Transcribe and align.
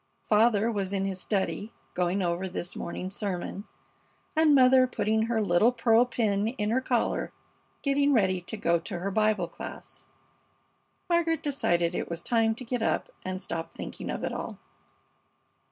Father 0.23 0.71
was 0.71 0.93
in 0.93 1.05
his 1.05 1.21
study, 1.21 1.71
going 1.93 2.23
over 2.23 2.45
his 2.45 2.75
morning 2.75 3.11
sermon, 3.11 3.65
and 4.35 4.55
mother 4.55 4.87
putting 4.87 5.27
her 5.27 5.43
little 5.43 5.71
pearl 5.71 6.05
pin 6.05 6.47
in 6.47 6.71
her 6.71 6.81
collar, 6.81 7.31
getting 7.83 8.11
ready 8.11 8.41
to 8.41 8.57
go 8.57 8.79
to 8.79 8.97
her 8.97 9.11
Bible 9.11 9.47
class. 9.47 10.07
Margaret 11.07 11.43
decided 11.43 11.93
it 11.93 12.09
was 12.09 12.23
time 12.23 12.55
to 12.55 12.65
get 12.65 12.81
up 12.81 13.11
and 13.23 13.39
stop 13.43 13.75
thinking 13.75 14.09
of 14.09 14.23
it 14.23 14.33
all. 14.33 14.57